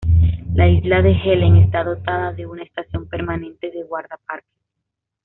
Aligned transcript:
La 0.55 0.67
isla 0.67 1.03
de 1.03 1.11
Helen 1.11 1.57
está 1.57 1.83
dotada 1.83 2.33
de 2.33 2.47
una 2.47 2.63
estación 2.63 3.07
permanente 3.07 3.69
de 3.69 3.83
guardaparques. 3.83 4.57